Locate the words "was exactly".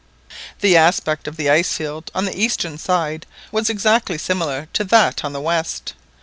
3.51-4.17